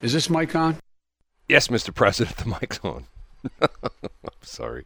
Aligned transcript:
Is 0.00 0.14
this 0.14 0.30
mic 0.30 0.54
on? 0.56 0.76
Yes, 1.46 1.68
Mr. 1.68 1.94
President, 1.94 2.36
the 2.38 2.56
mic's 2.60 2.80
on. 2.82 3.04
I'm 3.60 3.68
sorry. 4.42 4.84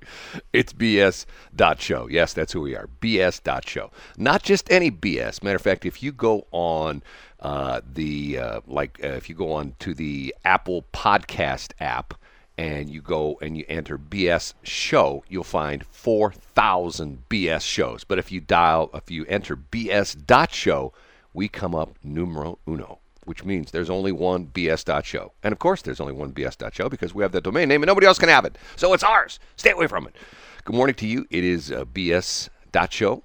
It's 0.52 0.72
BS.show. 0.72 2.08
Yes, 2.08 2.32
that's 2.32 2.52
who 2.52 2.62
we 2.62 2.74
are. 2.74 2.88
BS.show. 3.00 3.90
Not 4.16 4.42
just 4.42 4.70
any 4.72 4.90
BS. 4.90 5.42
Matter 5.42 5.56
of 5.56 5.62
fact, 5.62 5.84
if 5.84 6.02
you 6.02 6.10
go 6.10 6.46
on 6.50 7.02
uh, 7.40 7.80
the, 7.86 8.38
uh, 8.38 8.60
like, 8.66 8.98
uh, 9.04 9.08
if 9.08 9.28
you 9.28 9.36
go 9.36 9.52
on 9.52 9.74
to 9.80 9.94
the 9.94 10.34
Apple 10.44 10.84
Podcast 10.92 11.72
app 11.78 12.14
and 12.58 12.90
you 12.90 13.00
go 13.00 13.38
and 13.40 13.56
you 13.56 13.64
enter 13.68 13.96
BS 13.98 14.54
show, 14.64 15.22
you'll 15.28 15.44
find 15.44 15.84
4,000 15.86 17.24
BS 17.28 17.62
shows. 17.62 18.02
But 18.02 18.18
if 18.18 18.32
you 18.32 18.40
dial, 18.40 18.90
if 18.94 19.12
you 19.12 19.24
enter 19.26 19.56
BS.show, 19.56 20.92
we 21.32 21.48
come 21.48 21.74
up 21.74 21.96
numero 22.02 22.58
uno 22.66 22.98
which 23.26 23.44
means 23.44 23.70
there's 23.70 23.90
only 23.90 24.12
one 24.12 24.46
BS.show. 24.46 25.32
And 25.42 25.52
of 25.52 25.58
course, 25.58 25.82
there's 25.82 26.00
only 26.00 26.12
one 26.12 26.32
BS.show 26.32 26.88
because 26.88 27.14
we 27.14 27.22
have 27.22 27.32
that 27.32 27.44
domain 27.44 27.68
name 27.68 27.82
and 27.82 27.88
nobody 27.88 28.06
else 28.06 28.18
can 28.18 28.28
have 28.28 28.44
it. 28.44 28.56
So 28.76 28.92
it's 28.92 29.04
ours. 29.04 29.38
Stay 29.56 29.70
away 29.70 29.86
from 29.86 30.06
it. 30.06 30.16
Good 30.64 30.76
morning 30.76 30.94
to 30.96 31.06
you. 31.06 31.26
It 31.30 31.44
is 31.44 31.70
uh, 31.70 31.84
BS.show. 31.84 33.22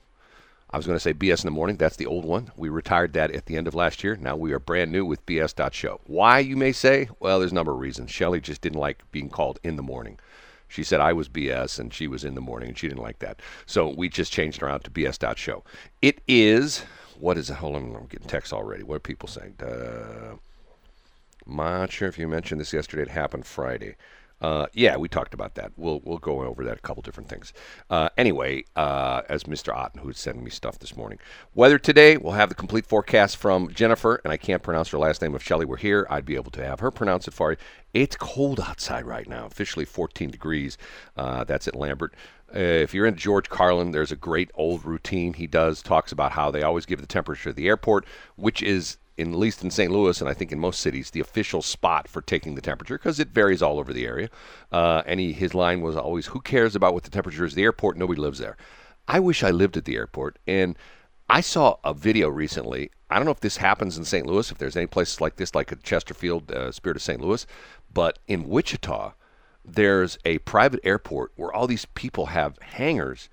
I 0.72 0.78
was 0.78 0.86
going 0.86 0.96
to 0.96 1.00
say 1.00 1.14
BS 1.14 1.44
in 1.44 1.48
the 1.48 1.52
morning. 1.52 1.78
That's 1.78 1.96
the 1.96 2.06
old 2.06 2.26
one. 2.26 2.52
We 2.56 2.70
retired 2.70 3.14
that 3.14 3.32
at 3.32 3.48
the 3.48 3.58
end 3.58 3.68
of 3.68 3.74
last 3.74 4.04
year. 4.04 4.16
Now 4.16 4.36
we 4.36 4.52
are 4.52 4.60
brand 4.60 4.92
new 4.92 5.04
with 5.04 5.26
BS.show. 5.26 6.02
Why, 6.06 6.40
you 6.40 6.56
may 6.56 6.72
say? 6.72 7.10
Well, 7.20 7.40
there's 7.40 7.52
a 7.52 7.56
number 7.56 7.72
of 7.72 7.80
reasons. 7.80 8.12
Shelley 8.12 8.40
just 8.40 8.62
didn't 8.62 8.80
like 8.80 9.10
being 9.12 9.30
called 9.30 9.60
in 9.64 9.78
the 9.78 9.82
morning. 9.82 10.20
She 10.68 10.84
said 10.84 11.02
I 11.02 11.14
was 11.14 11.28
BS 11.28 11.80
and 11.80 11.92
she 11.92 12.08
was 12.08 12.24
in 12.24 12.36
the 12.36 12.42
morning 12.42 12.70
and 12.70 12.78
she 12.78 12.88
didn't 12.88 13.02
like 13.02 13.18
that. 13.20 13.42
So 13.66 13.90
we 13.90 14.08
just 14.08 14.32
changed 14.32 14.62
her 14.62 14.70
out 14.70 14.84
to 14.84 14.92
BS.show. 14.92 15.64
It 16.04 16.22
is 16.28 16.84
what 17.20 17.38
is 17.38 17.50
it? 17.50 17.56
Hold 17.56 17.76
on, 17.76 17.96
I'm 17.96 18.06
getting 18.06 18.28
texts 18.28 18.54
already. 18.54 18.84
What 18.84 18.96
are 18.96 19.00
people 19.00 19.28
saying? 19.28 19.56
Uh, 19.62 20.36
not 21.46 21.92
sure 21.92 22.08
if 22.08 22.18
you 22.18 22.28
mentioned 22.28 22.62
this 22.62 22.74
yesterday. 22.74 23.04
It 23.04 23.10
happened 23.10 23.46
Friday. 23.46 23.96
Uh, 24.42 24.68
yeah, 24.74 24.96
we 24.98 25.10
talked 25.10 25.34
about 25.34 25.56
that. 25.56 25.72
We'll 25.76 26.02
we'll 26.04 26.18
go 26.18 26.44
over 26.44 26.64
that 26.64 26.78
a 26.78 26.82
couple 26.82 27.02
different 27.02 27.30
things. 27.30 27.54
Uh, 27.90 28.10
anyway, 28.18 28.64
uh, 28.76 29.22
as 29.30 29.44
Mr. 29.44 29.76
Otten, 29.76 30.02
who's 30.02 30.20
sending 30.20 30.44
me 30.44 30.50
stuff 30.50 30.80
this 30.80 30.96
morning, 30.96 31.20
weather 31.54 31.78
today. 31.78 32.18
We'll 32.18 32.34
have 32.34 32.50
the 32.50 32.56
complete 32.56 32.86
forecast 32.86 33.38
from 33.38 33.70
Jennifer, 33.74 34.22
and 34.24 34.32
I 34.32 34.38
can't 34.38 34.64
pronounce 34.64 34.90
her 34.90 34.98
last 34.98 35.22
name. 35.22 35.36
If 35.36 35.44
Shelley 35.44 35.66
were 35.66 35.78
here, 35.78 36.08
I'd 36.10 36.26
be 36.26 36.36
able 36.36 36.52
to 36.52 36.66
have 36.66 36.80
her 36.80 36.92
pronounce 36.92 37.28
it 37.28 37.34
for 37.34 37.52
you. 37.52 37.58
It's 37.94 38.16
cold 38.16 38.60
outside 38.60 39.06
right 39.06 39.28
now, 39.28 39.46
officially 39.46 39.86
14 39.86 40.30
degrees. 40.30 40.78
Uh, 41.18 41.44
that's 41.44 41.68
at 41.68 41.76
Lambert. 41.76 42.14
Uh, 42.56 42.60
if 42.60 42.94
you're 42.94 43.06
into 43.06 43.20
George 43.20 43.50
Carlin, 43.50 43.92
there's 43.92 44.12
a 44.12 44.16
great 44.16 44.50
old 44.56 44.86
routine 44.86 45.34
he 45.34 45.48
does. 45.48 45.82
Talks 45.82 46.12
about 46.12 46.32
how 46.32 46.50
they 46.50 46.64
always 46.64 46.86
give 46.86 47.02
the 47.02 47.08
temperature 47.08 47.50
at 47.50 47.56
the 47.56 47.68
airport, 47.68 48.06
which 48.36 48.64
is 48.64 48.98
in, 49.20 49.34
at 49.34 49.40
least 49.40 49.64
in 49.64 49.72
St. 49.72 49.92
Louis 49.92 50.20
and 50.20 50.30
I 50.30 50.34
think 50.34 50.52
in 50.52 50.60
most 50.60 50.80
cities, 50.80 51.12
the 51.12 51.20
official 51.20 51.62
spot 51.62 52.08
for 52.08 52.22
taking 52.22 52.56
the 52.56 52.62
temperature 52.62 52.98
because 52.98 53.20
it 53.20 53.30
varies 53.30 53.62
all 53.62 53.80
over 53.80 53.94
the 53.94 54.06
area. 54.06 54.30
Uh, 54.72 55.04
and 55.06 55.20
he, 55.20 55.34
his 55.34 55.54
line 55.54 55.82
was 55.82 55.96
always, 55.96 56.28
"Who 56.28 56.42
cares 56.42 56.76
about 56.76 56.94
what 56.94 57.04
the 57.04 57.10
temperature 57.10 57.46
is 57.46 57.56
the 57.56 57.64
airport? 57.64 57.98
Nobody 57.98 58.22
lives 58.22 58.40
there." 58.40 58.58
I 59.08 59.20
wish 59.20 59.44
I 59.44 59.52
lived 59.52 59.76
at 59.76 59.86
the 59.86 59.96
airport. 59.96 60.38
And 60.48 60.78
I 61.30 61.42
saw 61.42 61.78
a 61.84 61.94
video 61.94 62.30
recently. 62.30 62.92
I 63.10 63.16
don't 63.16 63.26
know 63.26 63.32
if 63.32 63.40
this 63.40 63.58
happens 63.58 63.98
in 63.98 64.06
St. 64.06 64.26
Louis, 64.26 64.52
if 64.52 64.58
there's 64.58 64.78
any 64.78 64.88
places 64.88 65.20
like 65.20 65.36
this, 65.36 65.56
like 65.56 65.82
Chesterfield, 65.84 66.52
uh, 66.52 66.72
Spirit 66.72 66.98
of 66.98 67.04
St. 67.04 67.20
Louis, 67.22 67.46
but 67.92 68.20
in 68.28 68.48
Wichita 68.48 69.14
there's 69.66 70.18
a 70.26 70.40
private 70.40 70.80
airport 70.84 71.32
where 71.36 71.52
all 71.52 71.68
these 71.68 71.86
people 71.86 72.28
have 72.28 72.58
hangars 72.60 73.30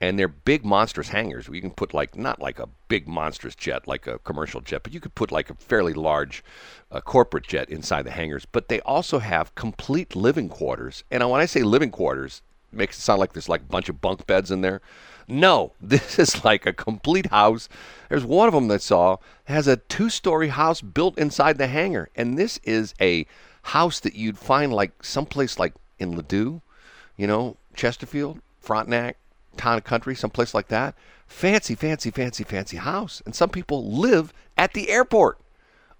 and 0.00 0.18
they're 0.18 0.28
big 0.28 0.64
monstrous 0.64 1.08
hangars. 1.08 1.48
You 1.50 1.60
can 1.60 1.70
put 1.70 1.92
like 1.92 2.16
not 2.16 2.40
like 2.40 2.58
a 2.58 2.68
big 2.88 3.08
monstrous 3.08 3.54
jet 3.54 3.88
like 3.88 4.06
a 4.06 4.18
commercial 4.20 4.60
jet, 4.60 4.82
but 4.82 4.92
you 4.92 5.00
could 5.00 5.14
put 5.14 5.32
like 5.32 5.50
a 5.50 5.54
fairly 5.54 5.92
large 5.92 6.44
uh, 6.92 7.00
corporate 7.00 7.46
jet 7.46 7.68
inside 7.68 8.02
the 8.02 8.10
hangars. 8.10 8.46
But 8.46 8.68
they 8.68 8.80
also 8.80 9.18
have 9.18 9.54
complete 9.54 10.14
living 10.14 10.48
quarters. 10.48 11.02
And 11.10 11.28
when 11.28 11.40
I 11.40 11.46
say 11.46 11.62
living 11.62 11.90
quarters, 11.90 12.42
it 12.72 12.76
makes 12.76 12.98
it 12.98 13.02
sound 13.02 13.18
like 13.18 13.32
there's 13.32 13.48
like 13.48 13.62
a 13.62 13.72
bunch 13.72 13.88
of 13.88 14.00
bunk 14.00 14.26
beds 14.26 14.50
in 14.50 14.60
there. 14.60 14.80
No, 15.26 15.72
this 15.80 16.18
is 16.18 16.44
like 16.44 16.64
a 16.64 16.72
complete 16.72 17.26
house. 17.26 17.68
There's 18.08 18.24
one 18.24 18.48
of 18.48 18.54
them 18.54 18.68
that 18.68 18.82
saw 18.82 19.16
has 19.44 19.66
a 19.66 19.76
two-story 19.76 20.48
house 20.48 20.80
built 20.80 21.18
inside 21.18 21.58
the 21.58 21.66
hangar, 21.66 22.08
and 22.14 22.38
this 22.38 22.58
is 22.62 22.94
a 23.00 23.26
house 23.62 24.00
that 24.00 24.14
you'd 24.14 24.38
find 24.38 24.72
like 24.72 25.04
someplace 25.04 25.58
like 25.58 25.74
in 25.98 26.14
Ladue, 26.14 26.62
you 27.16 27.26
know, 27.26 27.56
Chesterfield, 27.74 28.40
Frontenac, 28.60 29.16
Town 29.58 29.80
Country, 29.82 30.14
someplace 30.14 30.54
like 30.54 30.68
that. 30.68 30.94
Fancy, 31.26 31.74
fancy, 31.74 32.10
fancy, 32.10 32.44
fancy 32.44 32.78
house. 32.78 33.20
And 33.26 33.34
some 33.34 33.50
people 33.50 33.92
live 33.92 34.32
at 34.56 34.72
the 34.72 34.88
airport. 34.88 35.38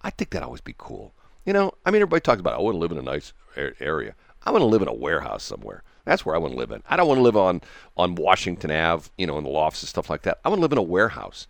I 0.00 0.10
think 0.10 0.30
that'd 0.30 0.46
always 0.46 0.62
be 0.62 0.74
cool. 0.78 1.12
You 1.44 1.52
know, 1.52 1.72
I 1.84 1.90
mean, 1.90 2.00
everybody 2.00 2.20
talks 2.20 2.40
about, 2.40 2.54
I 2.54 2.62
want 2.62 2.74
to 2.74 2.78
live 2.78 2.92
in 2.92 2.98
a 2.98 3.02
nice 3.02 3.32
area. 3.80 4.14
I 4.44 4.50
want 4.50 4.62
to 4.62 4.66
live 4.66 4.82
in 4.82 4.88
a 4.88 4.94
warehouse 4.94 5.42
somewhere. 5.42 5.82
That's 6.04 6.24
where 6.24 6.34
I 6.34 6.38
want 6.38 6.54
to 6.54 6.58
live 6.58 6.70
in. 6.70 6.82
I 6.88 6.96
don't 6.96 7.08
want 7.08 7.18
to 7.18 7.22
live 7.22 7.36
on, 7.36 7.60
on 7.96 8.14
Washington 8.14 8.70
Ave, 8.70 9.10
you 9.18 9.26
know, 9.26 9.36
in 9.36 9.44
the 9.44 9.50
lofts 9.50 9.82
and 9.82 9.88
stuff 9.88 10.08
like 10.08 10.22
that. 10.22 10.38
I 10.44 10.48
want 10.48 10.58
to 10.58 10.62
live 10.62 10.72
in 10.72 10.78
a 10.78 10.82
warehouse 10.82 11.46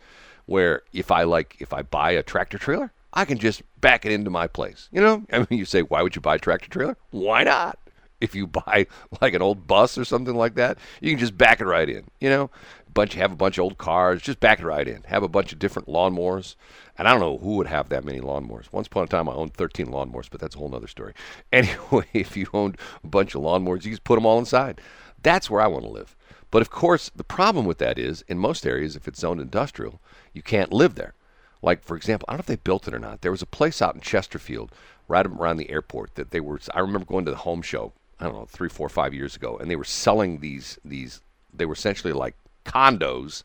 where 0.46 0.82
if 0.92 1.10
I 1.12 1.22
like, 1.22 1.56
if 1.60 1.72
I 1.72 1.82
buy 1.82 2.10
a 2.12 2.22
tractor 2.22 2.58
trailer, 2.58 2.92
I 3.12 3.24
can 3.24 3.38
just 3.38 3.62
back 3.80 4.04
it 4.04 4.12
into 4.12 4.30
my 4.30 4.46
place. 4.46 4.88
You 4.90 5.00
know, 5.00 5.24
I 5.32 5.38
mean, 5.38 5.58
you 5.58 5.64
say, 5.64 5.82
why 5.82 6.02
would 6.02 6.16
you 6.16 6.20
buy 6.20 6.36
a 6.36 6.38
tractor 6.38 6.68
trailer? 6.68 6.96
Why 7.10 7.44
not? 7.44 7.78
If 8.20 8.34
you 8.34 8.46
buy 8.46 8.86
like 9.20 9.34
an 9.34 9.42
old 9.42 9.66
bus 9.66 9.98
or 9.98 10.04
something 10.04 10.34
like 10.34 10.54
that, 10.54 10.78
you 11.00 11.10
can 11.10 11.18
just 11.18 11.38
back 11.38 11.60
it 11.60 11.66
right 11.66 11.88
in. 11.88 12.04
You 12.20 12.30
know, 12.30 12.50
bunch 12.94 13.14
have 13.14 13.32
a 13.32 13.36
bunch 13.36 13.58
of 13.58 13.64
old 13.64 13.78
cars, 13.78 14.22
just 14.22 14.40
back 14.40 14.60
it 14.60 14.66
right 14.66 14.86
in. 14.86 15.02
Have 15.04 15.22
a 15.22 15.28
bunch 15.28 15.52
of 15.52 15.58
different 15.58 15.88
lawnmowers, 15.88 16.56
and 16.96 17.06
I 17.06 17.12
don't 17.12 17.20
know 17.20 17.38
who 17.38 17.56
would 17.56 17.68
have 17.68 17.88
that 17.90 18.04
many 18.04 18.20
lawnmowers. 18.20 18.72
Once 18.72 18.88
upon 18.88 19.04
a 19.04 19.06
time, 19.06 19.28
I 19.28 19.32
owned 19.32 19.54
13 19.54 19.86
lawnmowers, 19.86 20.28
but 20.30 20.40
that's 20.40 20.56
a 20.56 20.58
whole 20.58 20.74
other 20.74 20.88
story. 20.88 21.14
Anyway, 21.52 22.06
if 22.12 22.36
you 22.36 22.46
owned 22.52 22.76
a 23.02 23.06
bunch 23.06 23.34
of 23.34 23.42
lawnmowers, 23.42 23.84
you 23.84 23.92
just 23.92 24.04
put 24.04 24.16
them 24.16 24.26
all 24.26 24.38
inside. 24.38 24.80
That's 25.22 25.48
where 25.48 25.60
I 25.60 25.66
want 25.66 25.84
to 25.84 25.90
live. 25.90 26.16
But 26.50 26.62
of 26.62 26.70
course, 26.70 27.10
the 27.14 27.24
problem 27.24 27.66
with 27.66 27.78
that 27.78 27.98
is, 27.98 28.22
in 28.28 28.38
most 28.38 28.66
areas, 28.66 28.96
if 28.96 29.06
it's 29.06 29.20
zoned 29.20 29.40
industrial, 29.40 30.00
you 30.32 30.42
can't 30.42 30.72
live 30.72 30.94
there. 30.94 31.14
Like, 31.62 31.82
for 31.82 31.96
example, 31.96 32.26
I 32.28 32.32
don't 32.32 32.38
know 32.38 32.42
if 32.42 32.46
they 32.46 32.56
built 32.56 32.88
it 32.88 32.94
or 32.94 32.98
not. 32.98 33.20
There 33.20 33.32
was 33.32 33.42
a 33.42 33.46
place 33.46 33.82
out 33.82 33.94
in 33.94 34.00
Chesterfield, 34.00 34.72
right 35.08 35.26
around 35.26 35.56
the 35.56 35.70
airport, 35.70 36.14
that 36.14 36.30
they 36.30 36.40
were. 36.40 36.60
I 36.72 36.80
remember 36.80 37.06
going 37.06 37.24
to 37.24 37.30
the 37.30 37.38
home 37.38 37.62
show. 37.62 37.92
I 38.20 38.24
don't 38.24 38.34
know, 38.34 38.46
three, 38.46 38.68
four, 38.68 38.88
five 38.88 39.14
years 39.14 39.36
ago, 39.36 39.56
and 39.58 39.70
they 39.70 39.76
were 39.76 39.84
selling 39.84 40.40
these 40.40 40.78
these. 40.84 41.20
They 41.52 41.66
were 41.66 41.74
essentially 41.74 42.12
like 42.12 42.36
condos 42.64 43.42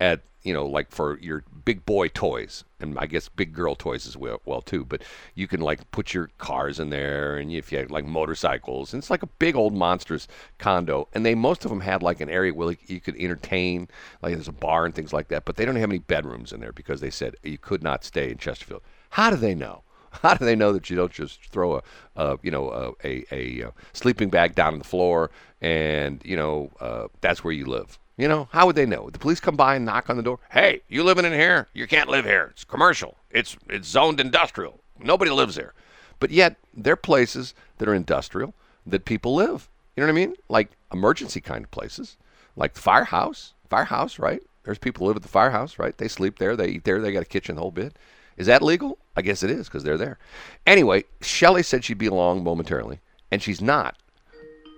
at 0.00 0.20
you 0.42 0.52
know 0.52 0.66
like 0.66 0.90
for 0.90 1.18
your 1.20 1.44
big 1.64 1.84
boy 1.84 2.08
toys 2.08 2.64
and 2.80 2.98
I 2.98 3.06
guess 3.06 3.28
big 3.28 3.52
girl 3.52 3.74
toys 3.74 4.06
as 4.06 4.16
well, 4.16 4.40
well 4.44 4.62
too. 4.62 4.84
But 4.84 5.02
you 5.34 5.48
can 5.48 5.60
like 5.60 5.90
put 5.90 6.14
your 6.14 6.30
cars 6.38 6.78
in 6.78 6.90
there, 6.90 7.36
and 7.36 7.52
if 7.52 7.72
you 7.72 7.78
have 7.78 7.90
like 7.90 8.04
motorcycles, 8.04 8.92
and 8.92 9.02
it's 9.02 9.10
like 9.10 9.22
a 9.22 9.28
big 9.38 9.56
old 9.56 9.74
monstrous 9.74 10.28
condo. 10.58 11.08
And 11.12 11.26
they 11.26 11.34
most 11.34 11.64
of 11.64 11.70
them 11.70 11.80
had 11.80 12.02
like 12.02 12.20
an 12.20 12.30
area 12.30 12.54
where 12.54 12.68
like, 12.68 12.88
you 12.88 13.00
could 13.00 13.16
entertain, 13.16 13.88
like 14.22 14.34
there's 14.34 14.48
a 14.48 14.52
bar 14.52 14.84
and 14.84 14.94
things 14.94 15.12
like 15.12 15.28
that. 15.28 15.44
But 15.44 15.56
they 15.56 15.64
don't 15.64 15.76
have 15.76 15.90
any 15.90 15.98
bedrooms 15.98 16.52
in 16.52 16.60
there 16.60 16.72
because 16.72 17.00
they 17.00 17.10
said 17.10 17.36
you 17.42 17.58
could 17.58 17.82
not 17.82 18.04
stay 18.04 18.30
in 18.30 18.38
Chesterfield. 18.38 18.82
How 19.10 19.30
do 19.30 19.36
they 19.36 19.54
know? 19.54 19.82
How 20.22 20.34
do 20.34 20.44
they 20.44 20.56
know 20.56 20.72
that 20.72 20.90
you 20.90 20.96
don't 20.96 21.12
just 21.12 21.44
throw 21.46 21.80
a, 22.16 22.38
you 22.42 22.50
know, 22.50 22.96
a, 23.04 23.24
a, 23.32 23.62
a, 23.62 23.72
sleeping 23.92 24.30
bag 24.30 24.54
down 24.54 24.72
on 24.72 24.78
the 24.78 24.84
floor 24.84 25.30
and 25.60 26.22
you 26.24 26.36
know 26.36 26.70
uh, 26.80 27.08
that's 27.20 27.44
where 27.44 27.52
you 27.52 27.66
live? 27.66 27.98
You 28.16 28.26
know, 28.26 28.48
how 28.50 28.66
would 28.66 28.74
they 28.74 28.86
know? 28.86 29.10
The 29.10 29.18
police 29.18 29.38
come 29.38 29.56
by 29.56 29.76
and 29.76 29.84
knock 29.84 30.10
on 30.10 30.16
the 30.16 30.24
door? 30.24 30.40
Hey, 30.50 30.82
you 30.88 31.04
living 31.04 31.24
in 31.24 31.32
here? 31.32 31.68
You 31.72 31.86
can't 31.86 32.08
live 32.08 32.24
here. 32.24 32.48
It's 32.50 32.64
commercial. 32.64 33.16
It's 33.30 33.56
it's 33.68 33.88
zoned 33.88 34.20
industrial. 34.20 34.80
Nobody 34.98 35.30
lives 35.30 35.54
there. 35.54 35.72
But 36.18 36.30
yet, 36.30 36.56
they're 36.74 36.96
places 36.96 37.54
that 37.78 37.88
are 37.88 37.94
industrial 37.94 38.54
that 38.84 39.04
people 39.04 39.34
live. 39.34 39.68
You 39.94 40.02
know 40.02 40.12
what 40.12 40.20
I 40.20 40.26
mean? 40.26 40.34
Like 40.48 40.70
emergency 40.92 41.40
kind 41.40 41.64
of 41.64 41.70
places, 41.70 42.16
like 42.56 42.74
the 42.74 42.80
firehouse. 42.80 43.54
Firehouse, 43.68 44.18
right? 44.18 44.42
There's 44.64 44.78
people 44.78 45.06
live 45.06 45.16
at 45.16 45.22
the 45.22 45.28
firehouse, 45.28 45.78
right? 45.78 45.96
They 45.96 46.08
sleep 46.08 46.38
there. 46.38 46.56
They 46.56 46.68
eat 46.68 46.84
there. 46.84 47.00
They 47.00 47.12
got 47.12 47.22
a 47.22 47.26
kitchen, 47.26 47.56
the 47.56 47.62
whole 47.62 47.70
bit. 47.70 47.96
Is 48.38 48.46
that 48.46 48.62
legal? 48.62 48.98
I 49.16 49.22
guess 49.22 49.42
it 49.42 49.50
is 49.50 49.68
because 49.68 49.82
they're 49.82 49.98
there. 49.98 50.18
Anyway, 50.66 51.04
Shelley 51.20 51.62
said 51.62 51.84
she'd 51.84 51.98
be 51.98 52.06
along 52.06 52.44
momentarily, 52.44 53.00
and 53.30 53.42
she's 53.42 53.60
not. 53.60 53.96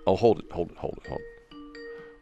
Oh, 0.06 0.17
hold 0.17 0.40
it, 0.40 0.46
hold 0.50 0.70
it, 0.70 0.79
hold 0.79 0.99
it, 1.02 1.06
hold 1.06 1.20
it 1.20 1.40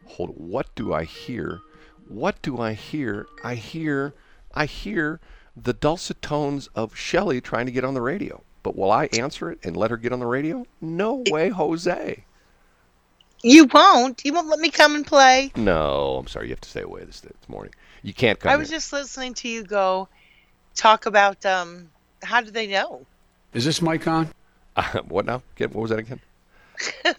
hold 0.09 0.31
it. 0.31 0.37
what 0.37 0.73
do 0.75 0.93
I 0.93 1.03
hear? 1.03 1.61
What 2.07 2.41
do 2.41 2.59
I 2.59 2.73
hear? 2.73 3.27
I 3.43 3.55
hear 3.55 4.13
I 4.53 4.65
hear 4.65 5.19
the 5.55 5.73
dulcet 5.73 6.21
tones 6.21 6.67
of 6.75 6.95
Shelley 6.95 7.39
trying 7.39 7.67
to 7.67 7.71
get 7.71 7.83
on 7.83 7.93
the 7.93 8.01
radio. 8.01 8.43
But 8.63 8.75
will 8.75 8.91
I 8.91 9.05
answer 9.17 9.51
it 9.51 9.59
and 9.63 9.77
let 9.77 9.91
her 9.91 9.97
get 9.97 10.11
on 10.11 10.19
the 10.19 10.25
radio? 10.25 10.65
No 10.81 11.23
way, 11.29 11.49
Jose. 11.49 12.25
You 13.41 13.65
won't. 13.65 14.25
You 14.25 14.33
won't 14.33 14.47
let 14.47 14.59
me 14.59 14.69
come 14.69 14.95
and 14.95 15.07
play. 15.07 15.51
No, 15.55 16.17
I'm 16.17 16.27
sorry. 16.27 16.47
You 16.47 16.51
have 16.51 16.61
to 16.61 16.69
stay 16.69 16.81
away 16.81 17.05
this, 17.05 17.21
this 17.21 17.31
morning. 17.47 17.73
You 18.01 18.13
can't 18.13 18.37
come. 18.37 18.51
I 18.51 18.57
was 18.57 18.69
here. 18.69 18.77
just 18.77 18.91
listening 18.91 19.33
to 19.35 19.47
you 19.47 19.63
go 19.63 20.09
talk 20.75 21.05
about 21.05 21.45
um. 21.45 21.89
How 22.21 22.41
do 22.41 22.51
they 22.51 22.67
know? 22.67 23.05
Is 23.53 23.63
this 23.65 23.81
mic 23.81 24.07
on? 24.07 24.29
Uh, 24.75 24.99
what 25.07 25.25
now? 25.25 25.41
Get 25.55 25.73
what 25.73 25.81
was 25.81 25.91
that 25.91 25.99
again? 25.99 26.19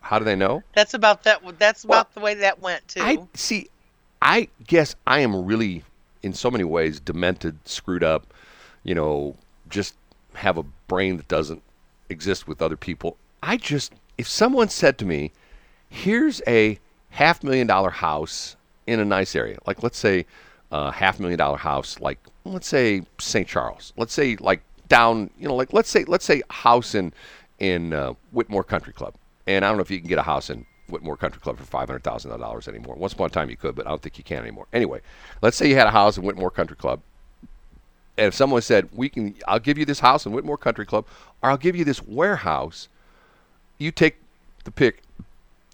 How 0.00 0.18
do 0.18 0.24
they 0.24 0.36
know? 0.36 0.62
That's 0.74 0.94
about 0.94 1.24
that. 1.24 1.42
That's 1.58 1.84
about 1.84 2.08
well, 2.08 2.08
the 2.14 2.20
way 2.20 2.34
that 2.34 2.60
went 2.60 2.86
too. 2.88 3.02
I 3.02 3.18
see. 3.34 3.68
I 4.22 4.48
guess 4.66 4.96
I 5.06 5.20
am 5.20 5.44
really, 5.44 5.84
in 6.22 6.32
so 6.32 6.50
many 6.50 6.64
ways, 6.64 6.98
demented, 6.98 7.58
screwed 7.66 8.02
up. 8.02 8.32
You 8.82 8.94
know, 8.94 9.36
just 9.68 9.94
have 10.34 10.56
a 10.56 10.62
brain 10.62 11.18
that 11.18 11.28
doesn't 11.28 11.62
exist 12.08 12.48
with 12.48 12.62
other 12.62 12.76
people. 12.76 13.16
I 13.42 13.56
just, 13.56 13.92
if 14.16 14.26
someone 14.26 14.68
said 14.68 14.98
to 14.98 15.04
me, 15.04 15.32
here's 15.88 16.40
a 16.46 16.78
half 17.10 17.42
million 17.44 17.66
dollar 17.66 17.90
house 17.90 18.56
in 18.86 19.00
a 19.00 19.04
nice 19.04 19.36
area, 19.36 19.58
like 19.66 19.82
let's 19.82 19.98
say 19.98 20.24
a 20.70 20.92
half 20.92 21.18
million 21.20 21.38
dollar 21.38 21.56
house, 21.56 21.98
like 22.00 22.18
let's 22.44 22.66
say 22.66 23.02
St. 23.18 23.46
Charles, 23.46 23.92
let's 23.96 24.12
say 24.12 24.36
like 24.36 24.62
down, 24.88 25.30
you 25.38 25.48
know, 25.48 25.54
like 25.54 25.72
let's 25.72 25.90
say 25.90 26.04
let's 26.04 26.24
say 26.24 26.42
house 26.50 26.94
in 26.94 27.12
in 27.58 27.92
uh, 27.92 28.14
Whitmoor 28.32 28.64
Country 28.64 28.92
Club, 28.92 29.14
and 29.46 29.64
I 29.64 29.68
don't 29.68 29.78
know 29.78 29.82
if 29.82 29.90
you 29.90 29.98
can 29.98 30.08
get 30.08 30.18
a 30.18 30.22
house 30.22 30.50
in 30.50 30.66
Whitmoor 30.88 31.16
Country 31.18 31.40
Club 31.40 31.58
for 31.58 31.64
five 31.64 31.88
hundred 31.88 32.04
thousand 32.04 32.38
dollars 32.38 32.68
anymore. 32.68 32.96
Once 32.96 33.12
upon 33.12 33.26
a 33.26 33.30
time 33.30 33.50
you 33.50 33.56
could, 33.56 33.74
but 33.74 33.86
I 33.86 33.90
don't 33.90 34.02
think 34.02 34.18
you 34.18 34.24
can 34.24 34.42
anymore. 34.42 34.66
Anyway, 34.72 35.00
let's 35.42 35.56
say 35.56 35.68
you 35.68 35.74
had 35.76 35.86
a 35.86 35.92
house 35.92 36.16
in 36.16 36.24
Whitmoor 36.24 36.50
Country 36.52 36.76
Club, 36.76 37.00
and 38.16 38.26
if 38.26 38.34
someone 38.34 38.62
said, 38.62 38.88
"We 38.92 39.08
can, 39.08 39.34
I'll 39.46 39.58
give 39.58 39.78
you 39.78 39.84
this 39.84 40.00
house 40.00 40.26
in 40.26 40.32
Whitmoor 40.32 40.58
Country 40.58 40.86
Club, 40.86 41.06
or 41.42 41.50
I'll 41.50 41.56
give 41.56 41.76
you 41.76 41.84
this 41.84 42.02
warehouse," 42.02 42.88
you 43.78 43.90
take 43.90 44.16
the 44.64 44.70
pick. 44.70 45.02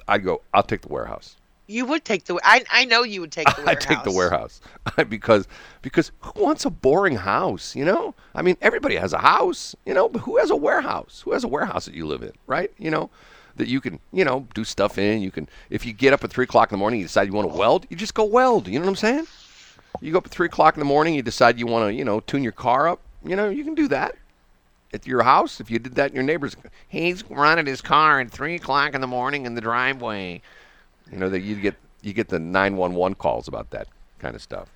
I'd 0.07 0.25
go. 0.25 0.43
I'll 0.53 0.63
take 0.63 0.83
the 0.83 0.89
warehouse. 0.93 1.37
You 1.67 1.87
would 1.87 2.05
take 2.05 2.25
the. 2.25 2.39
I 2.45 2.65
I 2.71 2.85
know 2.85 3.03
you 3.03 3.21
would 3.23 3.33
take 3.33 3.47
the 3.57 3.65
I 3.67 3.75
take 3.75 4.03
the 4.03 4.13
warehouse 4.13 4.61
because 5.09 5.49
because 5.81 6.13
who 6.21 6.43
wants 6.43 6.65
a 6.65 6.71
boring 6.71 7.17
house? 7.17 7.75
You 7.75 7.85
know, 7.85 8.15
I 8.35 8.43
mean, 8.43 8.57
everybody 8.61 8.97
has 8.97 9.13
a 9.13 9.19
house, 9.19 9.75
you 9.87 9.95
know, 9.95 10.09
but 10.09 10.21
who 10.21 10.37
has 10.39 10.51
a 10.51 10.57
warehouse? 10.57 11.23
Who 11.25 11.33
has 11.33 11.43
a 11.45 11.49
warehouse 11.49 11.87
that 11.87 11.95
you 11.95 12.07
live 12.07 12.23
in, 12.23 12.33
right? 12.47 12.71
You 12.79 12.91
know, 12.91 13.11
that 13.57 13.69
you 13.69 13.81
can 13.81 13.99
you 14.13 14.25
know 14.25 14.47
do 14.55 14.65
stuff 14.65 14.99
in. 14.99 15.23
You 15.23 15.31
can 15.31 15.49
if 15.71 15.87
you 15.87 15.93
get 15.93 16.13
up 16.13 16.23
at 16.23 16.31
three 16.31 16.45
o'clock 16.45 16.71
in 16.71 16.75
the 16.77 16.81
morning, 16.81 17.01
you 17.01 17.07
decide 17.07 17.29
you 17.29 17.35
want 17.35 17.51
to 17.51 17.57
weld, 17.57 17.87
you 17.89 17.97
just 17.97 18.15
go 18.15 18.25
weld. 18.25 18.69
You 18.69 18.79
know 18.79 18.85
what 18.85 18.91
I'm 18.91 18.97
saying? 18.97 19.27
You 20.01 20.13
go 20.13 20.19
up 20.19 20.27
at 20.27 20.33
three 20.33 20.47
o'clock 20.47 20.75
in 20.75 20.81
the 20.81 20.87
morning, 20.87 21.15
you 21.15 21.23
decide 21.23 21.59
you 21.59 21.67
want 21.67 21.89
to 21.89 21.95
you 21.95 22.05
know 22.05 22.21
tune 22.21 22.43
your 22.43 22.53
car 22.53 22.89
up. 22.89 23.01
You 23.25 23.37
know, 23.37 23.49
you 23.49 23.65
can 23.65 23.75
do 23.75 23.89
that 23.89 24.17
at 24.93 25.07
your 25.07 25.23
house. 25.23 25.61
If 25.61 25.71
you 25.71 25.79
did 25.79 25.95
that 25.95 26.11
in 26.11 26.15
your 26.15 26.25
neighbor's, 26.25 26.57
He's 26.89 27.29
running 27.31 27.67
his 27.67 27.81
car 27.81 28.21
at 28.21 28.31
three 28.31 28.57
o'clock 28.57 28.95
in 28.95 29.01
the 29.01 29.07
morning 29.07 29.47
in 29.47 29.55
the 29.55 29.61
driveway. 29.61 30.43
You 31.11 31.19
know 31.19 31.29
that 31.29 31.41
you 31.41 31.57
get 31.57 31.75
you 32.03 32.13
get 32.13 32.29
the 32.29 32.39
911 32.39 33.15
calls 33.17 33.49
about 33.49 33.71
that 33.71 33.89
kind 34.19 34.35
of 34.35 34.43
stuff. 34.43 34.69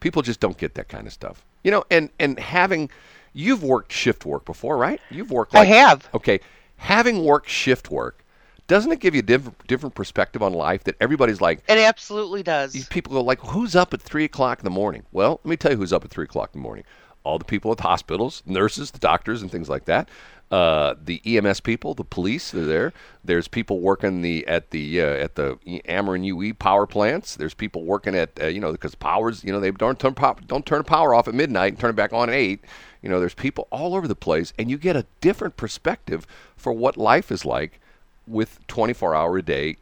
People 0.00 0.22
just 0.22 0.40
don't 0.40 0.58
get 0.58 0.74
that 0.74 0.88
kind 0.88 1.06
of 1.06 1.12
stuff. 1.12 1.44
You 1.62 1.70
know, 1.70 1.84
and 1.90 2.10
and 2.18 2.38
having 2.38 2.90
you've 3.32 3.62
worked 3.62 3.92
shift 3.92 4.24
work 4.26 4.44
before, 4.44 4.76
right? 4.76 5.00
You've 5.10 5.30
worked 5.30 5.54
I 5.54 5.64
have. 5.64 6.08
Okay, 6.14 6.40
having 6.76 7.24
worked 7.24 7.48
shift 7.48 7.90
work, 7.90 8.24
doesn't 8.66 8.92
it 8.92 9.00
give 9.00 9.14
you 9.14 9.20
a 9.20 9.22
different 9.22 9.66
different 9.66 9.94
perspective 9.94 10.42
on 10.42 10.52
life 10.52 10.84
that 10.84 10.96
everybody's 11.00 11.40
like 11.40 11.62
It 11.68 11.78
absolutely 11.78 12.42
does. 12.42 12.72
these 12.72 12.88
people 12.88 13.12
go 13.12 13.22
like, 13.22 13.40
who's 13.40 13.74
up 13.74 13.94
at 13.94 14.00
three 14.02 14.24
o'clock 14.24 14.58
in 14.60 14.64
the 14.64 14.70
morning? 14.70 15.04
Well, 15.12 15.40
let 15.44 15.50
me 15.50 15.56
tell 15.56 15.72
you 15.72 15.76
who's 15.78 15.92
up 15.92 16.04
at 16.04 16.10
three 16.10 16.24
o'clock 16.24 16.50
in 16.54 16.60
the 16.60 16.62
morning. 16.62 16.84
All 17.24 17.38
the 17.38 17.44
people 17.44 17.70
at 17.72 17.78
the 17.78 17.84
hospitals, 17.84 18.42
nurses, 18.46 18.90
the 18.90 18.98
doctors, 18.98 19.42
and 19.42 19.50
things 19.50 19.68
like 19.68 19.86
that. 19.86 20.08
Uh, 20.50 20.94
the 21.02 21.20
EMS 21.24 21.60
people, 21.60 21.94
the 21.94 22.04
police, 22.04 22.50
they're 22.50 22.64
there. 22.64 22.92
There's 23.24 23.48
people 23.48 23.80
working 23.80 24.22
the 24.22 24.46
at 24.46 24.70
the 24.70 25.00
uh, 25.00 25.06
at 25.06 25.34
the 25.34 25.56
Ameren 25.88 26.24
UE 26.24 26.54
power 26.54 26.86
plants. 26.86 27.34
There's 27.34 27.54
people 27.54 27.82
working 27.82 28.14
at 28.14 28.30
uh, 28.40 28.46
you 28.46 28.60
know 28.60 28.70
because 28.70 28.94
powers 28.94 29.42
you 29.42 29.52
know 29.52 29.58
they 29.58 29.70
don't 29.70 29.98
turn 29.98 30.14
don't 30.46 30.66
turn 30.66 30.84
power 30.84 31.14
off 31.14 31.26
at 31.26 31.34
midnight 31.34 31.72
and 31.72 31.80
turn 31.80 31.90
it 31.90 31.96
back 31.96 32.12
on 32.12 32.28
at 32.28 32.34
eight. 32.34 32.60
You 33.02 33.08
know 33.08 33.18
there's 33.18 33.34
people 33.34 33.66
all 33.70 33.96
over 33.96 34.06
the 34.06 34.14
place, 34.14 34.52
and 34.58 34.70
you 34.70 34.78
get 34.78 34.96
a 34.96 35.06
different 35.20 35.56
perspective 35.56 36.26
for 36.56 36.72
what 36.72 36.96
life 36.96 37.32
is 37.32 37.44
like 37.44 37.80
with 38.26 38.64
24 38.68 39.14
hour 39.14 39.38
a 39.38 39.42
day 39.42 39.76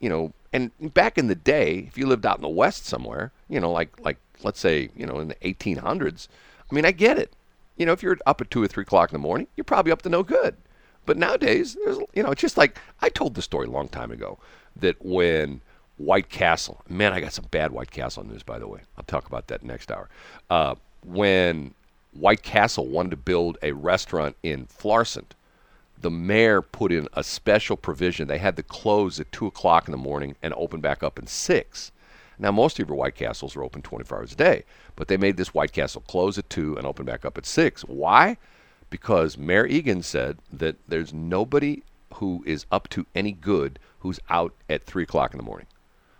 you 0.00 0.08
know, 0.08 0.32
and 0.52 0.70
back 0.94 1.18
in 1.18 1.26
the 1.26 1.34
day, 1.34 1.84
if 1.88 1.98
you 1.98 2.06
lived 2.06 2.24
out 2.24 2.36
in 2.36 2.42
the 2.42 2.48
West 2.48 2.86
somewhere, 2.86 3.32
you 3.48 3.60
know, 3.60 3.70
like 3.70 3.98
like 4.00 4.18
let's 4.42 4.60
say, 4.60 4.90
you 4.96 5.06
know, 5.06 5.18
in 5.18 5.28
the 5.28 5.34
1800s, 5.36 6.28
I 6.70 6.74
mean, 6.74 6.84
I 6.84 6.92
get 6.92 7.18
it. 7.18 7.32
You 7.76 7.86
know, 7.86 7.92
if 7.92 8.02
you're 8.02 8.18
up 8.26 8.40
at 8.40 8.50
two 8.50 8.62
or 8.62 8.68
three 8.68 8.82
o'clock 8.82 9.10
in 9.10 9.14
the 9.14 9.26
morning, 9.26 9.46
you're 9.56 9.64
probably 9.64 9.92
up 9.92 10.02
to 10.02 10.08
no 10.08 10.22
good. 10.22 10.56
But 11.06 11.16
nowadays, 11.16 11.76
there's, 11.84 11.98
you 12.12 12.22
know, 12.22 12.30
it's 12.30 12.40
just 12.40 12.58
like 12.58 12.78
I 13.00 13.08
told 13.08 13.34
the 13.34 13.42
story 13.42 13.66
a 13.66 13.70
long 13.70 13.88
time 13.88 14.10
ago 14.10 14.38
that 14.76 14.96
when 15.04 15.60
White 15.96 16.28
Castle, 16.28 16.82
man, 16.88 17.12
I 17.12 17.20
got 17.20 17.32
some 17.32 17.46
bad 17.50 17.72
White 17.72 17.90
Castle 17.90 18.24
news, 18.24 18.42
by 18.42 18.58
the 18.58 18.68
way. 18.68 18.80
I'll 18.96 19.04
talk 19.04 19.26
about 19.26 19.46
that 19.48 19.62
next 19.62 19.90
hour. 19.90 20.08
Uh, 20.50 20.74
when 21.04 21.74
White 22.12 22.42
Castle 22.42 22.86
wanted 22.86 23.10
to 23.10 23.16
build 23.16 23.58
a 23.62 23.72
restaurant 23.72 24.36
in 24.42 24.66
Florissant, 24.66 25.34
the 26.00 26.10
mayor 26.10 26.62
put 26.62 26.92
in 26.92 27.08
a 27.14 27.24
special 27.24 27.76
provision. 27.76 28.28
They 28.28 28.38
had 28.38 28.56
to 28.56 28.62
close 28.62 29.18
at 29.18 29.32
two 29.32 29.46
o'clock 29.46 29.88
in 29.88 29.92
the 29.92 29.98
morning 29.98 30.36
and 30.42 30.54
open 30.54 30.80
back 30.80 31.02
up 31.02 31.18
at 31.18 31.28
six. 31.28 31.90
Now, 32.38 32.52
most 32.52 32.78
of 32.78 32.88
your 32.88 32.96
White 32.96 33.16
Castles 33.16 33.56
are 33.56 33.64
open 33.64 33.82
24 33.82 34.18
hours 34.18 34.32
a 34.32 34.36
day, 34.36 34.64
but 34.96 35.08
they 35.08 35.16
made 35.16 35.36
this 35.36 35.54
White 35.54 35.72
Castle 35.72 36.02
close 36.06 36.38
at 36.38 36.48
two 36.48 36.76
and 36.76 36.86
open 36.86 37.04
back 37.04 37.24
up 37.24 37.36
at 37.36 37.46
six. 37.46 37.82
Why? 37.82 38.36
Because 38.90 39.36
Mayor 39.36 39.66
Eagan 39.66 40.02
said 40.02 40.38
that 40.52 40.76
there's 40.86 41.12
nobody 41.12 41.82
who 42.14 42.42
is 42.46 42.64
up 42.70 42.88
to 42.90 43.06
any 43.14 43.32
good 43.32 43.78
who's 44.00 44.20
out 44.30 44.54
at 44.68 44.84
three 44.84 45.02
o'clock 45.02 45.32
in 45.32 45.38
the 45.38 45.44
morning. 45.44 45.66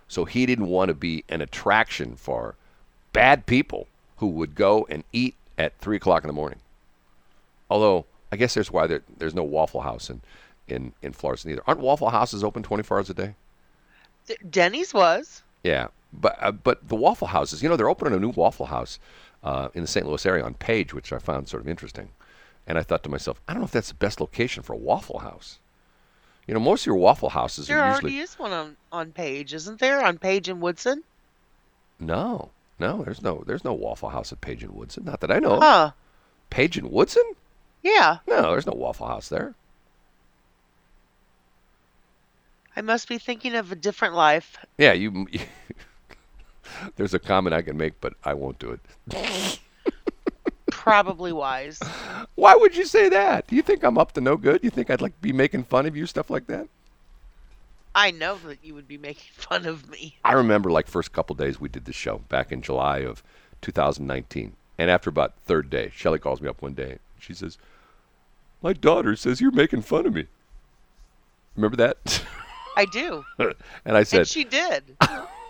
So 0.08 0.24
he 0.24 0.46
didn't 0.46 0.66
want 0.66 0.88
to 0.88 0.94
be 0.94 1.24
an 1.28 1.40
attraction 1.40 2.16
for 2.16 2.56
bad 3.12 3.46
people 3.46 3.86
who 4.16 4.26
would 4.28 4.54
go 4.54 4.86
and 4.90 5.04
eat 5.12 5.34
at 5.56 5.78
three 5.78 5.96
o'clock 5.96 6.24
in 6.24 6.28
the 6.28 6.34
morning. 6.34 6.58
Although 7.70 8.06
I 8.32 8.36
guess 8.36 8.54
there's 8.54 8.70
why 8.70 8.86
there, 8.86 9.02
there's 9.18 9.34
no 9.34 9.44
Waffle 9.44 9.82
House 9.82 10.10
in 10.10 10.20
in 10.66 10.92
in 11.02 11.12
Florissant 11.12 11.52
either. 11.52 11.62
Aren't 11.66 11.80
Waffle 11.80 12.10
Houses 12.10 12.44
open 12.44 12.62
24 12.62 12.98
hours 12.98 13.10
a 13.10 13.14
day? 13.14 13.34
Denny's 14.50 14.92
was. 14.92 15.42
Yeah, 15.62 15.88
but 16.12 16.36
uh, 16.40 16.52
but 16.52 16.88
the 16.88 16.96
Waffle 16.96 17.28
Houses, 17.28 17.62
you 17.62 17.68
know, 17.68 17.76
they're 17.76 17.88
opening 17.90 18.14
a 18.14 18.18
new 18.20 18.30
Waffle 18.30 18.66
House 18.66 18.98
uh, 19.42 19.68
in 19.74 19.82
the 19.82 19.86
St. 19.88 20.06
Louis 20.06 20.24
area 20.26 20.44
on 20.44 20.54
Page, 20.54 20.94
which 20.94 21.12
I 21.12 21.18
found 21.18 21.48
sort 21.48 21.62
of 21.62 21.68
interesting. 21.68 22.10
And 22.66 22.76
I 22.78 22.82
thought 22.82 23.02
to 23.04 23.08
myself, 23.08 23.40
I 23.48 23.52
don't 23.52 23.60
know 23.62 23.66
if 23.66 23.72
that's 23.72 23.88
the 23.88 23.94
best 23.94 24.20
location 24.20 24.62
for 24.62 24.74
a 24.74 24.76
Waffle 24.76 25.20
House. 25.20 25.58
You 26.46 26.54
know, 26.54 26.60
most 26.60 26.82
of 26.82 26.86
your 26.86 26.96
Waffle 26.96 27.30
Houses 27.30 27.66
There 27.66 27.80
are 27.80 27.92
usually. 27.92 28.12
There 28.12 28.18
already 28.18 28.22
is 28.32 28.38
one 28.38 28.52
on 28.52 28.76
on 28.92 29.12
Page, 29.12 29.54
isn't 29.54 29.80
there? 29.80 30.04
On 30.04 30.18
Page 30.18 30.48
and 30.48 30.60
Woodson. 30.60 31.02
no, 31.98 32.50
no. 32.78 33.02
There's 33.04 33.22
no 33.22 33.42
there's 33.46 33.64
no 33.64 33.74
Waffle 33.74 34.08
House 34.10 34.32
at 34.32 34.40
Page 34.40 34.62
and 34.62 34.74
Woodson, 34.74 35.04
not 35.04 35.20
that 35.20 35.30
I 35.30 35.38
know. 35.38 35.56
of. 35.56 35.62
Huh? 35.62 35.90
Page 36.50 36.78
and 36.78 36.90
Woodson? 36.90 37.24
Yeah. 37.82 38.18
No, 38.26 38.52
there's 38.52 38.66
no 38.66 38.72
Waffle 38.72 39.06
House 39.06 39.28
there. 39.28 39.54
I 42.76 42.80
must 42.80 43.08
be 43.08 43.18
thinking 43.18 43.54
of 43.54 43.72
a 43.72 43.76
different 43.76 44.14
life. 44.14 44.56
Yeah, 44.78 44.92
you. 44.92 45.26
there's 46.98 47.14
a 47.14 47.18
comment 47.18 47.54
I 47.54 47.62
can 47.62 47.76
make, 47.76 48.00
but 48.00 48.14
I 48.24 48.34
won't 48.34 48.58
do 48.58 48.76
it. 49.12 49.60
Probably 50.70 51.32
wise. 51.32 51.78
Why 52.34 52.56
would 52.56 52.76
you 52.76 52.84
say 52.84 53.08
that? 53.08 53.46
Do 53.46 53.54
you 53.54 53.62
think 53.62 53.84
I'm 53.84 53.96
up 53.96 54.12
to 54.12 54.20
no 54.20 54.36
good? 54.36 54.64
You 54.64 54.70
think 54.70 54.90
I'd 54.90 55.00
like 55.00 55.18
be 55.20 55.32
making 55.32 55.64
fun 55.64 55.86
of 55.86 55.96
you, 55.96 56.06
stuff 56.06 56.28
like 56.28 56.48
that? 56.48 56.68
I 57.94 58.10
know 58.10 58.36
that 58.46 58.58
you 58.64 58.74
would 58.74 58.88
be 58.88 58.98
making 58.98 59.30
fun 59.32 59.64
of 59.64 59.88
me. 59.88 60.16
I 60.24 60.32
remember 60.32 60.70
like 60.70 60.88
first 60.88 61.12
couple 61.12 61.36
days 61.36 61.60
we 61.60 61.68
did 61.68 61.84
the 61.84 61.92
show 61.92 62.18
back 62.28 62.50
in 62.50 62.62
July 62.62 62.98
of 62.98 63.22
2019, 63.62 64.54
and 64.76 64.90
after 64.90 65.08
about 65.08 65.34
third 65.44 65.70
day, 65.70 65.92
Shelley 65.94 66.18
calls 66.18 66.40
me 66.40 66.48
up 66.48 66.60
one 66.60 66.74
day. 66.74 66.98
She 67.20 67.32
says, 67.32 67.58
"My 68.60 68.72
daughter 68.72 69.14
says 69.14 69.40
you're 69.40 69.52
making 69.52 69.82
fun 69.82 70.04
of 70.04 70.14
me." 70.14 70.26
Remember 71.54 71.76
that? 71.76 72.24
I 72.76 72.86
do. 72.86 73.24
and 73.84 73.96
I 73.96 74.02
said, 74.02 74.20
and 74.20 74.28
she 74.28 74.42
did. 74.42 74.96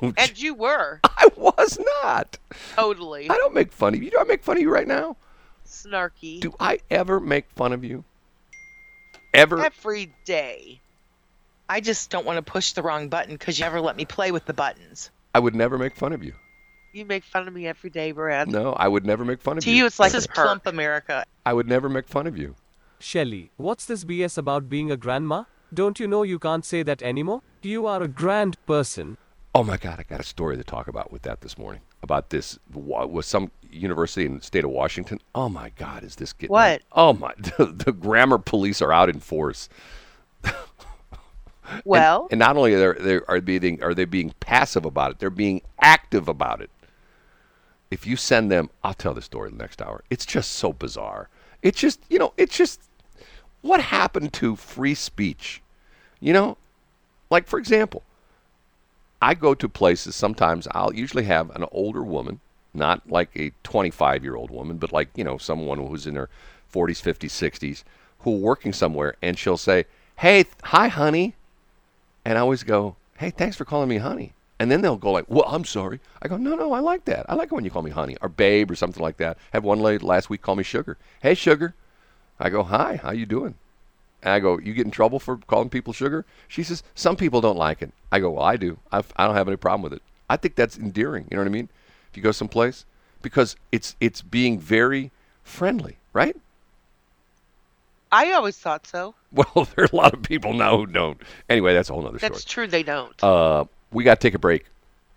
And 0.00 0.40
you 0.40 0.54
were. 0.54 1.00
"I 1.04 1.28
was 1.36 1.78
not. 2.02 2.38
Totally. 2.74 3.28
I 3.30 3.36
don't 3.36 3.54
make 3.54 3.72
fun 3.72 3.94
of 3.94 4.02
you. 4.02 4.10
Do 4.10 4.18
I 4.18 4.24
make 4.24 4.42
fun 4.42 4.56
of 4.56 4.62
you 4.62 4.70
right 4.70 4.86
now? 4.86 5.16
Snarky. 5.66 6.40
Do 6.40 6.54
I 6.58 6.80
ever 6.90 7.20
make 7.20 7.50
fun 7.50 7.72
of 7.72 7.84
you? 7.84 8.04
Ever? 9.34 9.64
Every 9.64 10.12
day. 10.24 10.80
I 11.68 11.80
just 11.80 12.10
don't 12.10 12.24
want 12.24 12.38
to 12.44 12.50
push 12.50 12.72
the 12.72 12.82
wrong 12.82 13.08
button 13.08 13.34
because 13.34 13.58
you 13.58 13.64
never 13.64 13.80
let 13.80 13.96
me 13.96 14.06
play 14.06 14.30
with 14.32 14.46
the 14.46 14.54
buttons. 14.54 15.10
I 15.34 15.38
would 15.38 15.54
never 15.54 15.76
make 15.76 15.94
fun 15.94 16.12
of 16.14 16.24
you. 16.24 16.32
You 16.94 17.04
make 17.04 17.24
fun 17.24 17.46
of 17.46 17.52
me 17.52 17.66
every 17.66 17.90
day, 17.90 18.12
Brad. 18.12 18.48
No, 18.48 18.72
I 18.72 18.88
would 18.88 19.04
never 19.04 19.24
make 19.24 19.42
fun 19.42 19.58
of 19.58 19.64
To 19.64 19.70
you. 19.70 19.74
To 19.74 19.78
you, 19.78 19.86
it's 19.86 20.00
like 20.00 20.12
This 20.12 20.24
is 20.24 20.30
a 20.30 20.32
plump 20.32 20.66
America. 20.66 21.24
I 21.44 21.52
would 21.52 21.68
never 21.68 21.88
make 21.90 22.08
fun 22.08 22.26
of 22.26 22.38
you. 22.38 22.54
Shelley, 22.98 23.50
what's 23.56 23.84
this 23.84 24.04
BS 24.04 24.38
about 24.38 24.70
being 24.70 24.90
a 24.90 24.96
grandma? 24.96 25.44
Don't 25.72 26.00
you 26.00 26.08
know 26.08 26.22
you 26.22 26.38
can't 26.38 26.64
say 26.64 26.82
that 26.82 27.02
anymore? 27.02 27.42
You 27.62 27.86
are 27.86 28.02
a 28.02 28.08
grand 28.08 28.56
person. 28.64 29.18
Oh 29.54 29.64
my 29.64 29.76
God, 29.76 29.98
I 29.98 30.02
got 30.04 30.20
a 30.20 30.24
story 30.24 30.56
to 30.56 30.64
talk 30.64 30.88
about 30.88 31.10
with 31.10 31.22
that 31.22 31.40
this 31.40 31.58
morning. 31.58 31.80
About 32.02 32.30
this 32.30 32.58
was 32.72 33.26
some 33.26 33.50
university 33.70 34.24
in 34.26 34.36
the 34.38 34.44
state 34.44 34.64
of 34.64 34.70
Washington. 34.70 35.20
Oh 35.34 35.48
my 35.48 35.70
God, 35.70 36.04
is 36.04 36.16
this 36.16 36.32
getting 36.32 36.52
What? 36.52 36.82
Oh 36.92 37.12
my, 37.12 37.32
the, 37.38 37.66
the 37.66 37.92
grammar 37.92 38.38
police 38.38 38.80
are 38.82 38.92
out 38.92 39.08
in 39.08 39.20
force. 39.20 39.68
And- 41.70 41.82
Well, 41.84 42.28
and, 42.30 42.38
not 42.38 42.56
only 42.56 42.72
are 42.72 42.94
they 42.94 43.20
are 43.28 43.42
being 43.42 43.82
are 43.82 43.92
they 43.92 44.06
being 44.06 44.32
passive 44.40 44.86
about 44.86 45.10
it, 45.10 45.18
they're 45.18 45.28
being 45.28 45.60
active 45.82 46.26
about 46.26 46.62
it. 46.62 46.70
If 47.90 48.06
you 48.06 48.16
send 48.16 48.50
them, 48.50 48.70
I'll 48.82 48.94
tell 48.94 49.12
the 49.12 49.20
story 49.20 49.50
the 49.50 49.56
next 49.56 49.82
hour. 49.82 50.02
It's 50.08 50.24
just 50.24 50.52
so 50.52 50.72
bizarre. 50.72 51.28
It's 51.60 51.78
just 51.78 52.00
you 52.08 52.18
know, 52.18 52.32
it's 52.38 52.56
just 52.56 52.80
what 53.60 53.80
happened 53.82 54.32
to 54.34 54.56
free 54.56 54.94
speech. 54.94 55.60
You 56.20 56.32
know, 56.32 56.56
like 57.28 57.46
for 57.46 57.58
example, 57.58 58.02
I 59.20 59.34
go 59.34 59.54
to 59.54 59.68
places 59.68 60.14
sometimes 60.14 60.68
I'll 60.70 60.94
usually 60.94 61.24
have 61.24 61.50
an 61.56 61.64
older 61.72 62.02
woman, 62.02 62.40
not 62.72 63.10
like 63.10 63.30
a 63.36 63.52
25 63.64 64.22
year 64.22 64.36
old 64.36 64.50
woman, 64.50 64.76
but 64.76 64.92
like, 64.92 65.08
you 65.16 65.24
know, 65.24 65.38
someone 65.38 65.78
who's 65.78 66.06
in 66.06 66.14
her 66.14 66.28
40s, 66.72 67.02
50s, 67.02 67.30
60s, 67.30 67.84
who 68.20 68.36
working 68.36 68.72
somewhere, 68.72 69.16
and 69.22 69.38
she'll 69.38 69.56
say, 69.56 69.86
"Hey, 70.16 70.44
th- 70.44 70.54
hi, 70.64 70.88
honey," 70.88 71.34
and 72.24 72.36
I 72.38 72.40
always 72.42 72.62
go, 72.62 72.96
"Hey, 73.18 73.30
thanks 73.30 73.56
for 73.56 73.64
calling 73.64 73.88
me 73.88 73.98
honey." 73.98 74.34
And 74.60 74.70
then 74.70 74.82
they'll 74.82 74.96
go 74.96 75.12
like, 75.12 75.26
"Well, 75.28 75.44
I'm 75.46 75.64
sorry." 75.64 76.00
I 76.22 76.28
go, 76.28 76.36
"No, 76.36 76.54
no, 76.56 76.72
I 76.72 76.80
like 76.80 77.04
that. 77.06 77.26
I 77.28 77.34
like 77.34 77.50
it 77.50 77.54
when 77.54 77.64
you 77.64 77.70
call 77.70 77.82
me 77.82 77.90
honey 77.90 78.16
or 78.20 78.28
babe 78.28 78.70
or 78.70 78.76
something 78.76 79.02
like 79.02 79.16
that." 79.18 79.38
Had 79.52 79.62
one 79.62 79.80
lady 79.80 80.04
last 80.04 80.30
week 80.30 80.42
call 80.42 80.56
me 80.56 80.64
sugar. 80.64 80.96
Hey, 81.22 81.34
sugar. 81.34 81.74
I 82.38 82.50
go, 82.50 82.62
"Hi, 82.62 82.96
how 83.02 83.12
you 83.12 83.26
doing?" 83.26 83.54
I 84.24 84.40
go, 84.40 84.58
"You 84.58 84.74
get 84.74 84.84
in 84.84 84.90
trouble 84.90 85.18
for 85.18 85.36
calling 85.36 85.70
people 85.70 85.92
sugar?" 85.92 86.24
She 86.48 86.62
says, 86.62 86.82
"Some 86.94 87.16
people 87.16 87.40
don't 87.40 87.56
like 87.56 87.82
it." 87.82 87.92
I 88.10 88.18
go, 88.20 88.30
"Well, 88.30 88.44
I 88.44 88.56
do. 88.56 88.78
I've, 88.90 89.12
I 89.16 89.26
don't 89.26 89.36
have 89.36 89.48
any 89.48 89.56
problem 89.56 89.82
with 89.82 89.92
it. 89.92 90.02
I 90.28 90.36
think 90.36 90.54
that's 90.56 90.76
endearing. 90.76 91.26
You 91.30 91.36
know 91.36 91.42
what 91.42 91.48
I 91.48 91.52
mean? 91.52 91.68
If 92.10 92.16
you 92.16 92.22
go 92.22 92.32
someplace, 92.32 92.84
because 93.22 93.56
it's 93.72 93.96
it's 94.00 94.22
being 94.22 94.58
very 94.58 95.10
friendly, 95.42 95.98
right? 96.12 96.36
I 98.10 98.32
always 98.32 98.56
thought 98.56 98.86
so. 98.86 99.14
Well, 99.30 99.68
there 99.76 99.84
are 99.84 99.88
a 99.92 99.96
lot 99.96 100.14
of 100.14 100.22
people 100.22 100.54
now 100.54 100.78
who 100.78 100.86
don't. 100.86 101.20
Anyway, 101.50 101.74
that's 101.74 101.90
a 101.90 101.92
whole 101.92 102.06
other 102.08 102.18
story. 102.18 102.30
That's 102.30 102.44
true. 102.44 102.66
They 102.66 102.82
don't. 102.82 103.22
Uh, 103.22 103.66
we 103.92 104.02
got 104.04 104.20
to 104.20 104.26
take 104.26 104.34
a 104.34 104.38
break. 104.38 104.64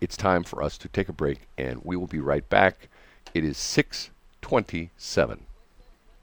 It's 0.02 0.18
time 0.18 0.44
for 0.44 0.62
us 0.62 0.76
to 0.78 0.88
take 0.88 1.08
a 1.08 1.14
break, 1.14 1.48
and 1.56 1.80
we 1.82 1.96
will 1.96 2.06
be 2.06 2.20
right 2.20 2.46
back. 2.50 2.88
It 3.32 3.42
is 3.42 3.56
627. 3.56 5.46